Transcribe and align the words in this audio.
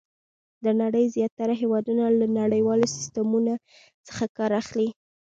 د 0.63 0.65
نړۍ 0.81 1.05
زیاتره 1.15 1.53
هېوادونه 1.61 2.03
له 2.19 2.25
نړیوالو 2.39 2.91
سیسټمونو 2.95 3.53
څخه 4.07 4.23
کار 4.37 4.51
اخلي. 4.61 4.87